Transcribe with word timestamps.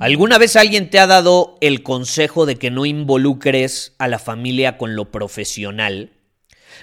¿Alguna 0.00 0.38
vez 0.38 0.56
alguien 0.56 0.88
te 0.88 0.98
ha 0.98 1.06
dado 1.06 1.58
el 1.60 1.82
consejo 1.82 2.46
de 2.46 2.56
que 2.56 2.70
no 2.70 2.86
involucres 2.86 3.94
a 3.98 4.08
la 4.08 4.18
familia 4.18 4.78
con 4.78 4.96
lo 4.96 5.10
profesional? 5.10 6.14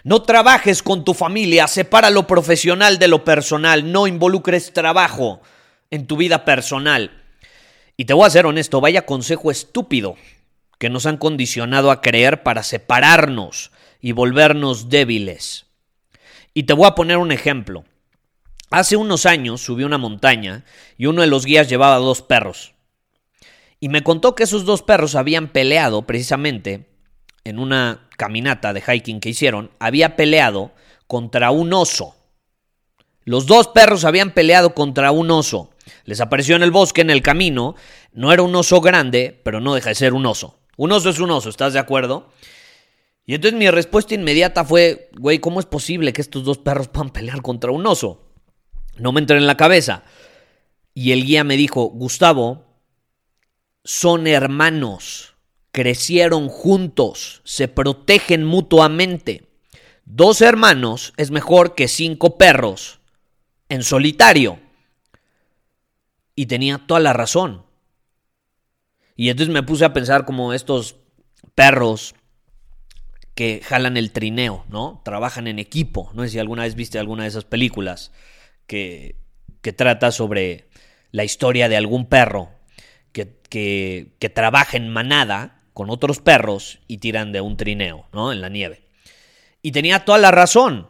No 0.03 0.21
trabajes 0.21 0.83
con 0.83 1.03
tu 1.03 1.15
familia, 1.15 1.65
separa 1.67 2.11
lo 2.11 2.27
profesional 2.27 2.99
de 2.99 3.07
lo 3.07 3.23
personal, 3.23 3.91
no 3.91 4.05
involucres 4.05 4.71
trabajo 4.71 5.41
en 5.89 6.05
tu 6.05 6.15
vida 6.15 6.45
personal. 6.45 7.23
Y 7.97 8.05
te 8.05 8.13
voy 8.13 8.27
a 8.27 8.29
ser 8.29 8.45
honesto, 8.45 8.81
vaya 8.81 9.07
consejo 9.07 9.49
estúpido 9.49 10.15
que 10.77 10.91
nos 10.91 11.07
han 11.07 11.17
condicionado 11.17 11.89
a 11.89 12.01
creer 12.01 12.43
para 12.43 12.61
separarnos 12.61 13.71
y 13.99 14.11
volvernos 14.11 14.89
débiles. 14.89 15.65
Y 16.53 16.63
te 16.63 16.73
voy 16.73 16.85
a 16.85 16.93
poner 16.93 17.17
un 17.17 17.31
ejemplo. 17.31 17.83
Hace 18.69 18.95
unos 18.95 19.25
años 19.25 19.61
subí 19.61 19.83
una 19.83 19.97
montaña 19.97 20.65
y 20.99 21.07
uno 21.07 21.21
de 21.21 21.27
los 21.27 21.45
guías 21.45 21.67
llevaba 21.67 21.95
dos 21.95 22.21
perros. 22.21 22.76
Y 23.79 23.89
me 23.89 24.03
contó 24.03 24.35
que 24.35 24.43
esos 24.43 24.65
dos 24.65 24.81
perros 24.81 25.15
habían 25.15 25.49
peleado 25.49 26.03
precisamente 26.03 26.89
en 27.43 27.59
una 27.59 28.07
caminata 28.17 28.73
de 28.73 28.81
hiking 28.81 29.19
que 29.19 29.29
hicieron, 29.29 29.71
había 29.79 30.15
peleado 30.15 30.71
contra 31.05 31.51
un 31.51 31.71
oso. 31.73 32.15
Los 33.23 33.45
dos 33.45 33.67
perros 33.67 34.05
habían 34.05 34.31
peleado 34.31 34.73
contra 34.73 35.11
un 35.11 35.29
oso. 35.31 35.71
Les 36.05 36.21
apareció 36.21 36.55
en 36.55 36.63
el 36.63 36.71
bosque, 36.71 37.01
en 37.01 37.09
el 37.09 37.21
camino. 37.21 37.75
No 38.13 38.33
era 38.33 38.41
un 38.41 38.55
oso 38.55 38.81
grande, 38.81 39.39
pero 39.43 39.59
no 39.59 39.75
deja 39.75 39.89
de 39.89 39.95
ser 39.95 40.13
un 40.13 40.25
oso. 40.25 40.59
Un 40.75 40.91
oso 40.91 41.09
es 41.09 41.19
un 41.19 41.31
oso, 41.31 41.49
¿estás 41.49 41.73
de 41.73 41.79
acuerdo? 41.79 42.29
Y 43.25 43.35
entonces 43.35 43.59
mi 43.59 43.69
respuesta 43.69 44.15
inmediata 44.15 44.63
fue, 44.63 45.09
güey, 45.17 45.39
¿cómo 45.39 45.59
es 45.59 45.65
posible 45.65 46.13
que 46.13 46.21
estos 46.21 46.45
dos 46.45 46.57
perros 46.57 46.87
puedan 46.87 47.11
pelear 47.11 47.41
contra 47.41 47.71
un 47.71 47.85
oso? 47.85 48.31
No 48.97 49.11
me 49.11 49.19
entró 49.19 49.37
en 49.37 49.47
la 49.47 49.57
cabeza. 49.57 50.03
Y 50.93 51.11
el 51.11 51.25
guía 51.25 51.43
me 51.43 51.57
dijo, 51.57 51.85
Gustavo, 51.85 52.66
son 53.87 54.27
hermanos, 54.27 55.37
crecieron 55.71 56.49
juntos, 56.49 57.39
se 57.45 57.69
protegen 57.69 58.43
mutuamente. 58.43 59.47
Dos 60.03 60.41
hermanos 60.41 61.13
es 61.15 61.31
mejor 61.31 61.73
que 61.73 61.87
cinco 61.87 62.37
perros 62.37 62.99
en 63.69 63.83
solitario. 63.83 64.59
Y 66.35 66.47
tenía 66.47 66.79
toda 66.85 66.99
la 66.99 67.13
razón. 67.13 67.65
Y 69.15 69.29
entonces 69.29 69.53
me 69.53 69.63
puse 69.63 69.85
a 69.85 69.93
pensar 69.93 70.25
como 70.25 70.51
estos 70.51 70.97
perros 71.55 72.13
que 73.35 73.61
jalan 73.63 73.95
el 73.95 74.11
trineo, 74.11 74.65
¿no? 74.67 75.01
Trabajan 75.05 75.47
en 75.47 75.59
equipo. 75.59 76.11
No 76.13 76.23
sé 76.23 76.29
si 76.31 76.39
alguna 76.39 76.63
vez 76.63 76.75
viste 76.75 76.99
alguna 76.99 77.23
de 77.23 77.29
esas 77.29 77.45
películas 77.45 78.11
que, 78.65 79.15
que 79.61 79.71
trata 79.71 80.11
sobre 80.11 80.67
la 81.11 81.23
historia 81.23 81.69
de 81.69 81.77
algún 81.77 82.05
perro 82.05 82.56
que, 83.49 84.31
trabaja 84.33 84.77
en 84.77 84.89
manada 84.89 85.61
con 85.73 85.89
otros 85.89 86.19
perros 86.19 86.79
y 86.87 86.97
tiran 86.97 87.31
de 87.31 87.41
un 87.41 87.57
trineo, 87.57 88.07
¿no? 88.13 88.31
En 88.31 88.41
la 88.41 88.49
nieve. 88.49 88.87
Y 89.61 89.71
tenía 89.71 90.05
toda 90.05 90.17
la 90.17 90.31
razón. 90.31 90.89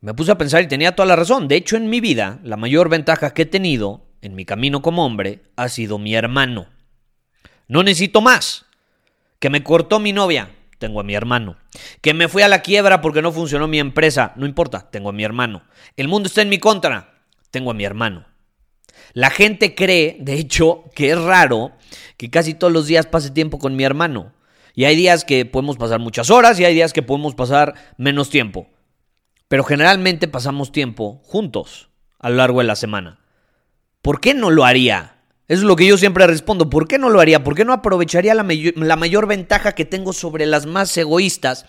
Me 0.00 0.14
puse 0.14 0.32
a 0.32 0.38
pensar 0.38 0.62
y 0.62 0.68
tenía 0.68 0.94
toda 0.94 1.06
la 1.06 1.16
razón. 1.16 1.48
De 1.48 1.56
hecho, 1.56 1.76
en 1.76 1.88
mi 1.88 2.00
vida, 2.00 2.40
la 2.42 2.56
mayor 2.56 2.88
ventaja 2.88 3.32
que 3.34 3.42
he 3.42 3.46
tenido 3.46 4.06
en 4.20 4.34
mi 4.34 4.44
camino 4.44 4.82
como 4.82 5.04
hombre 5.04 5.42
ha 5.56 5.68
sido 5.68 5.98
mi 5.98 6.14
hermano. 6.14 6.66
No 7.68 7.82
necesito 7.82 8.20
más. 8.20 8.66
Que 9.38 9.50
me 9.50 9.64
cortó 9.64 9.98
mi 9.98 10.12
novia, 10.12 10.50
tengo 10.78 11.00
a 11.00 11.04
mi 11.04 11.14
hermano. 11.14 11.56
Que 12.00 12.14
me 12.14 12.28
fui 12.28 12.42
a 12.42 12.48
la 12.48 12.62
quiebra 12.62 13.00
porque 13.00 13.22
no 13.22 13.32
funcionó 13.32 13.68
mi 13.68 13.78
empresa, 13.78 14.32
no 14.36 14.46
importa, 14.46 14.90
tengo 14.90 15.08
a 15.08 15.12
mi 15.12 15.24
hermano. 15.24 15.62
El 15.96 16.08
mundo 16.08 16.26
está 16.26 16.42
en 16.42 16.48
mi 16.48 16.58
contra, 16.58 17.22
tengo 17.50 17.70
a 17.70 17.74
mi 17.74 17.84
hermano. 17.84 18.26
La 19.14 19.30
gente 19.30 19.74
cree, 19.74 20.16
de 20.20 20.34
hecho, 20.34 20.84
que 20.94 21.10
es 21.10 21.20
raro 21.20 21.72
que 22.16 22.30
casi 22.30 22.54
todos 22.54 22.72
los 22.72 22.86
días 22.86 23.06
pase 23.06 23.30
tiempo 23.30 23.58
con 23.58 23.76
mi 23.76 23.84
hermano. 23.84 24.32
Y 24.74 24.84
hay 24.84 24.96
días 24.96 25.24
que 25.24 25.44
podemos 25.44 25.76
pasar 25.76 26.00
muchas 26.00 26.30
horas 26.30 26.58
y 26.58 26.64
hay 26.64 26.74
días 26.74 26.92
que 26.92 27.02
podemos 27.02 27.34
pasar 27.34 27.74
menos 27.98 28.30
tiempo. 28.30 28.68
Pero 29.48 29.64
generalmente 29.64 30.28
pasamos 30.28 30.72
tiempo 30.72 31.20
juntos 31.24 31.90
a 32.18 32.30
lo 32.30 32.36
largo 32.36 32.60
de 32.60 32.66
la 32.66 32.76
semana. 32.76 33.20
¿Por 34.00 34.20
qué 34.20 34.32
no 34.32 34.50
lo 34.50 34.64
haría? 34.64 35.16
Eso 35.46 35.60
es 35.60 35.66
lo 35.66 35.76
que 35.76 35.86
yo 35.86 35.98
siempre 35.98 36.26
respondo. 36.26 36.70
¿Por 36.70 36.88
qué 36.88 36.96
no 36.96 37.10
lo 37.10 37.20
haría? 37.20 37.44
¿Por 37.44 37.54
qué 37.54 37.66
no 37.66 37.74
aprovecharía 37.74 38.34
la, 38.34 38.46
la 38.76 38.96
mayor 38.96 39.26
ventaja 39.26 39.72
que 39.72 39.84
tengo 39.84 40.14
sobre 40.14 40.46
las 40.46 40.64
más 40.64 40.96
egoístas 40.96 41.66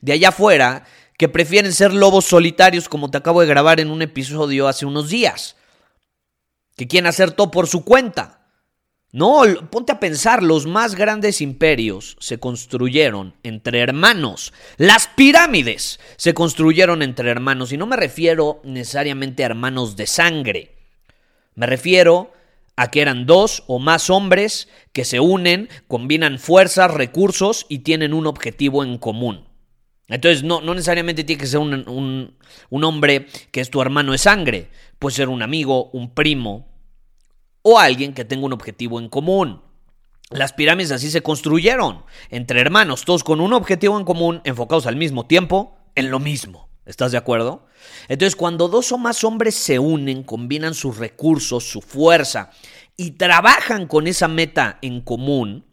de 0.00 0.12
allá 0.12 0.30
afuera 0.30 0.84
que 1.16 1.28
prefieren 1.28 1.72
ser 1.72 1.92
lobos 1.94 2.24
solitarios 2.24 2.88
como 2.88 3.10
te 3.10 3.18
acabo 3.18 3.42
de 3.42 3.46
grabar 3.46 3.78
en 3.78 3.90
un 3.90 4.02
episodio 4.02 4.66
hace 4.66 4.86
unos 4.86 5.10
días? 5.10 5.56
Que 6.76 6.88
quieren 6.88 7.06
hacer 7.06 7.32
todo 7.32 7.50
por 7.50 7.66
su 7.66 7.84
cuenta. 7.84 8.40
No, 9.12 9.42
ponte 9.70 9.90
a 9.90 9.98
pensar, 9.98 10.40
los 10.42 10.66
más 10.66 10.94
grandes 10.94 11.40
imperios 11.40 12.16
se 12.20 12.38
construyeron 12.38 13.34
entre 13.42 13.80
hermanos. 13.80 14.52
Las 14.76 15.08
pirámides 15.08 15.98
se 16.16 16.32
construyeron 16.32 17.02
entre 17.02 17.28
hermanos 17.28 17.72
y 17.72 17.76
no 17.76 17.86
me 17.86 17.96
refiero 17.96 18.60
necesariamente 18.62 19.42
a 19.42 19.46
hermanos 19.46 19.96
de 19.96 20.06
sangre. 20.06 20.76
Me 21.56 21.66
refiero 21.66 22.32
a 22.76 22.92
que 22.92 23.02
eran 23.02 23.26
dos 23.26 23.64
o 23.66 23.80
más 23.80 24.10
hombres 24.10 24.68
que 24.92 25.04
se 25.04 25.18
unen, 25.18 25.68
combinan 25.88 26.38
fuerzas, 26.38 26.94
recursos 26.94 27.66
y 27.68 27.80
tienen 27.80 28.14
un 28.14 28.28
objetivo 28.28 28.84
en 28.84 28.96
común. 28.96 29.49
Entonces, 30.10 30.42
no, 30.42 30.60
no 30.60 30.74
necesariamente 30.74 31.24
tiene 31.24 31.40
que 31.40 31.46
ser 31.46 31.60
un, 31.60 32.34
un 32.68 32.84
hombre 32.84 33.26
que 33.50 33.60
es 33.60 33.70
tu 33.70 33.80
hermano 33.80 34.12
de 34.12 34.18
sangre. 34.18 34.68
Puede 34.98 35.16
ser 35.16 35.28
un 35.28 35.42
amigo, 35.42 35.90
un 35.92 36.12
primo, 36.12 36.68
o 37.62 37.78
alguien 37.78 38.12
que 38.12 38.24
tenga 38.24 38.46
un 38.46 38.52
objetivo 38.52 38.98
en 38.98 39.08
común. 39.08 39.62
Las 40.30 40.52
pirámides 40.52 40.92
así 40.92 41.10
se 41.10 41.22
construyeron, 41.22 42.04
entre 42.28 42.60
hermanos, 42.60 43.04
todos 43.04 43.24
con 43.24 43.40
un 43.40 43.52
objetivo 43.52 43.98
en 43.98 44.04
común, 44.04 44.40
enfocados 44.44 44.86
al 44.86 44.96
mismo 44.96 45.26
tiempo, 45.26 45.76
en 45.94 46.10
lo 46.10 46.20
mismo. 46.20 46.68
¿Estás 46.86 47.12
de 47.12 47.18
acuerdo? 47.18 47.66
Entonces, 48.08 48.36
cuando 48.36 48.68
dos 48.68 48.90
o 48.92 48.98
más 48.98 49.22
hombres 49.24 49.54
se 49.54 49.78
unen, 49.78 50.22
combinan 50.22 50.74
sus 50.74 50.98
recursos, 50.98 51.64
su 51.64 51.82
fuerza 51.82 52.50
y 52.96 53.12
trabajan 53.12 53.86
con 53.86 54.06
esa 54.06 54.28
meta 54.28 54.78
en 54.82 55.00
común, 55.00 55.66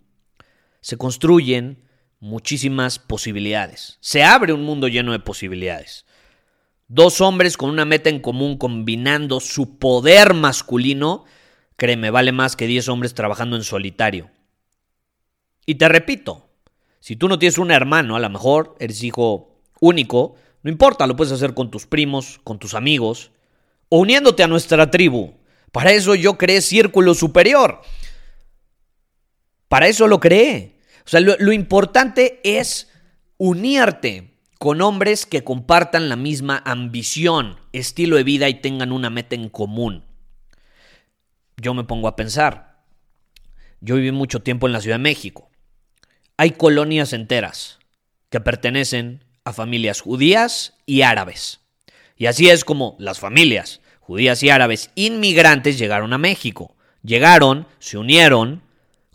se 0.81 0.98
construyen 0.98 1.87
muchísimas 2.19 3.00
posibilidades. 3.00 3.98
Se 4.02 4.24
abre 4.24 4.54
un 4.54 4.64
mundo 4.64 4.88
lleno 4.88 5.12
de 5.12 5.19
posibilidades. 5.19 6.06
Dos 6.88 7.22
hombres 7.22 7.58
con 7.58 7.69
una 7.69 7.86
meta 7.86 8.10
en 8.10 8.19
común 8.19 8.58
combinando 8.58 9.40
su 9.40 9.78
poder 9.78 10.34
masculino 10.34 11.25
Créeme, 11.78 12.10
vale 12.10 12.31
más 12.31 12.56
que 12.56 12.66
10 12.66 12.90
hombres 12.90 13.14
trabajando 13.14 13.56
en 13.56 13.64
solitario. 13.64 14.31
Y 15.66 15.75
te 15.75 15.88
repito, 15.88 16.50
si 17.00 17.16
tú 17.16 17.30
no 17.30 17.38
tienes 17.38 17.60
un 17.60 17.69
hermano, 17.69 18.16
a 18.16 18.19
lo 18.19 18.30
mejor 18.31 18.75
eres 18.80 19.04
hijo 19.04 19.62
único, 19.80 20.36
no 20.64 20.72
importa, 20.72 21.06
lo 21.06 21.16
puedes 21.16 21.31
hacer 21.31 21.54
con 21.54 21.69
tus 21.69 21.86
primos, 21.86 22.40
con 22.44 22.58
tus 22.58 22.74
amigos, 22.74 23.31
o 23.90 24.00
uniéndote 24.00 24.42
a 24.42 24.48
nuestra 24.48 24.90
tribu. 24.90 25.36
Para 25.72 25.92
eso 25.92 26.16
yo 26.16 26.36
creé 26.38 26.62
Círculo 26.62 27.14
Superior. 27.14 27.81
Para 29.68 29.88
eso 29.88 30.08
lo 30.08 30.19
creé. 30.19 30.76
O 31.07 31.09
sea, 31.09 31.21
lo, 31.21 31.36
lo 31.39 31.51
importante 31.51 32.39
es 32.44 32.92
unirte 33.38 34.36
con 34.59 34.81
hombres 34.81 35.25
que 35.25 35.44
compartan 35.44 36.09
la 36.09 36.15
misma 36.15 36.62
ambición, 36.63 37.57
estilo 37.74 38.18
de 38.18 38.24
vida 38.24 38.48
y 38.48 38.62
tengan 38.62 38.92
una 38.92 39.09
meta 39.09 39.33
en 39.33 39.50
común 39.50 40.04
yo 41.57 41.74
me 41.74 41.83
pongo 41.83 42.07
a 42.07 42.15
pensar. 42.15 42.83
Yo 43.81 43.95
viví 43.95 44.12
mucho 44.12 44.42
tiempo 44.42 44.68
en 44.68 44.74
la 44.74 44.81
Ciudad 44.81 44.98
de 44.98 45.04
México. 45.04 45.50
hay 46.39 46.51
colonias 46.51 47.13
enteras 47.13 47.80
que 48.30 48.39
pertenecen 48.39 49.24
a 49.44 49.54
familias 49.54 50.01
judías 50.01 50.75
y 50.86 51.01
árabes. 51.01 51.62
Y 52.15 52.27
así 52.27 52.50
es 52.50 52.63
como 52.63 52.95
las 53.00 53.19
familias 53.19 53.81
judías 54.01 54.44
y 54.44 54.51
árabes 54.51 54.92
inmigrantes 54.94 55.80
llegaron 55.80 56.13
a 56.13 56.19
México. 56.19 56.75
Llegaron, 57.01 57.65
se 57.80 57.98
unieron, 57.98 58.62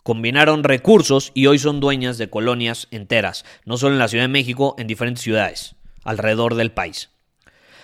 combinaron 0.03 0.63
recursos 0.63 1.31
y 1.33 1.47
hoy 1.47 1.57
son 1.57 1.79
dueñas 1.79 2.17
de 2.17 2.29
colonias 2.29 2.87
enteras, 2.91 3.45
no 3.65 3.77
solo 3.77 3.93
en 3.93 3.99
la 3.99 4.07
Ciudad 4.07 4.25
de 4.25 4.29
México, 4.29 4.75
en 4.77 4.87
diferentes 4.87 5.23
ciudades 5.23 5.75
alrededor 6.03 6.55
del 6.55 6.71
país. 6.71 7.09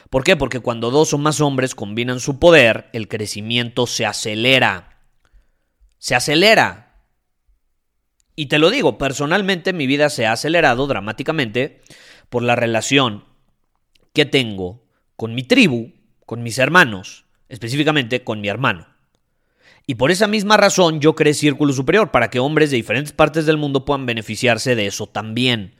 ¿Por 0.09 0.23
qué? 0.23 0.35
Porque 0.35 0.59
cuando 0.59 0.91
dos 0.91 1.13
o 1.13 1.17
más 1.17 1.39
hombres 1.39 1.75
combinan 1.75 2.19
su 2.19 2.39
poder, 2.39 2.89
el 2.93 3.07
crecimiento 3.07 3.87
se 3.87 4.05
acelera. 4.05 4.97
Se 5.97 6.15
acelera. 6.15 7.03
Y 8.35 8.47
te 8.47 8.59
lo 8.59 8.69
digo, 8.69 8.97
personalmente 8.97 9.73
mi 9.73 9.85
vida 9.85 10.09
se 10.09 10.25
ha 10.25 10.31
acelerado 10.31 10.87
dramáticamente 10.87 11.81
por 12.29 12.43
la 12.43 12.55
relación 12.55 13.25
que 14.13 14.25
tengo 14.25 14.83
con 15.15 15.35
mi 15.35 15.43
tribu, 15.43 15.93
con 16.25 16.41
mis 16.41 16.57
hermanos, 16.57 17.25
específicamente 17.47 18.23
con 18.23 18.41
mi 18.41 18.47
hermano. 18.47 18.87
Y 19.89 19.95
por 19.95 20.11
esa 20.11 20.27
misma 20.27 20.55
razón 20.55 20.99
yo 20.99 21.15
creé 21.15 21.33
Círculo 21.33 21.73
Superior, 21.73 22.11
para 22.11 22.29
que 22.29 22.37
hombres 22.37 22.69
de 22.69 22.77
diferentes 22.77 23.11
partes 23.11 23.47
del 23.47 23.57
mundo 23.57 23.85
puedan 23.85 24.05
beneficiarse 24.05 24.75
de 24.75 24.85
eso 24.85 25.07
también. 25.07 25.73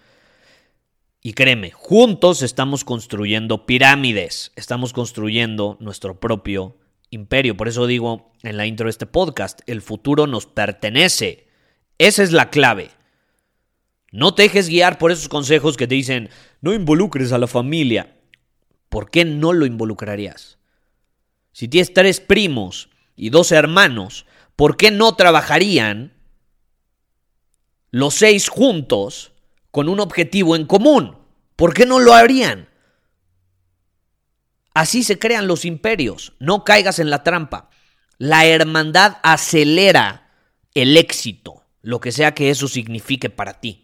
Y 1.21 1.33
créeme, 1.33 1.69
juntos 1.69 2.41
estamos 2.41 2.83
construyendo 2.83 3.67
pirámides, 3.67 4.51
estamos 4.55 4.93
construyendo 4.93 5.77
nuestro 5.79 6.19
propio 6.19 6.75
imperio. 7.11 7.55
Por 7.55 7.67
eso 7.67 7.85
digo 7.85 8.31
en 8.41 8.57
la 8.57 8.65
intro 8.65 8.85
de 8.85 8.89
este 8.89 9.05
podcast, 9.05 9.61
el 9.67 9.83
futuro 9.83 10.25
nos 10.25 10.47
pertenece. 10.47 11.45
Esa 11.99 12.23
es 12.23 12.31
la 12.31 12.49
clave. 12.49 12.89
No 14.11 14.33
te 14.33 14.41
dejes 14.41 14.69
guiar 14.69 14.97
por 14.97 15.11
esos 15.11 15.29
consejos 15.29 15.77
que 15.77 15.85
te 15.85 15.93
dicen, 15.93 16.31
no 16.61 16.73
involucres 16.73 17.31
a 17.31 17.37
la 17.37 17.45
familia. 17.45 18.17
¿Por 18.89 19.11
qué 19.11 19.23
no 19.23 19.53
lo 19.53 19.67
involucrarías? 19.67 20.57
Si 21.51 21.67
tienes 21.67 21.93
tres 21.93 22.19
primos 22.19 22.89
y 23.19 23.31
dos 23.31 23.51
hermanos, 23.51 24.25
¿por 24.55 24.77
qué 24.77 24.91
no 24.91 25.13
trabajarían 25.15 26.13
los 27.91 28.15
seis 28.15 28.47
juntos 28.47 29.33
con 29.71 29.89
un 29.89 29.99
objetivo 29.99 30.55
en 30.55 30.65
común? 30.65 31.17
¿Por 31.57 31.73
qué 31.73 31.85
no 31.85 31.99
lo 31.99 32.13
harían? 32.13 32.69
Así 34.73 35.03
se 35.03 35.19
crean 35.19 35.47
los 35.47 35.65
imperios. 35.65 36.31
No 36.39 36.63
caigas 36.63 36.99
en 36.99 37.09
la 37.09 37.23
trampa. 37.23 37.69
La 38.17 38.45
hermandad 38.45 39.17
acelera 39.21 40.31
el 40.73 40.95
éxito, 40.95 41.65
lo 41.81 41.99
que 41.99 42.13
sea 42.13 42.33
que 42.33 42.49
eso 42.49 42.69
signifique 42.69 43.29
para 43.29 43.59
ti. 43.59 43.83